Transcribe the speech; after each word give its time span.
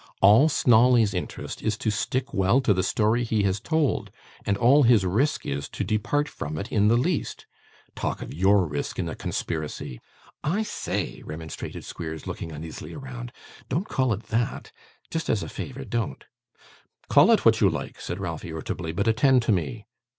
All 0.19 0.49
Snawley's 0.49 1.13
interest 1.13 1.61
is 1.61 1.77
to 1.77 1.91
stick 1.91 2.33
well 2.33 2.59
to 2.61 2.73
the 2.73 2.81
story 2.81 3.23
he 3.23 3.43
has 3.43 3.59
told; 3.59 4.09
and 4.47 4.57
all 4.57 4.81
his 4.81 5.05
risk 5.05 5.45
is, 5.45 5.69
to 5.69 5.83
depart 5.83 6.27
from 6.27 6.57
it 6.57 6.71
in 6.71 6.87
the 6.87 6.97
least. 6.97 7.45
Talk 7.95 8.23
of 8.23 8.33
YOUR 8.33 8.65
risk 8.65 8.97
in 8.97 9.05
the 9.05 9.13
conspiracy!' 9.13 10.01
'I 10.43 10.63
say,' 10.63 11.21
remonstrated 11.23 11.85
Squeers, 11.85 12.25
looking 12.25 12.51
uneasily 12.51 12.95
round: 12.95 13.31
'don't 13.69 13.89
call 13.89 14.11
it 14.11 14.23
that! 14.29 14.71
Just 15.11 15.29
as 15.29 15.43
a 15.43 15.47
favour, 15.49 15.85
don't.' 15.85 16.25
'Call 17.07 17.29
it 17.29 17.45
what 17.45 17.61
you 17.61 17.69
like,' 17.69 18.01
said 18.01 18.19
Ralph, 18.19 18.43
irritably, 18.43 18.91
'but 18.93 19.07
attend 19.07 19.43
to 19.43 19.51
me. 19.51 19.85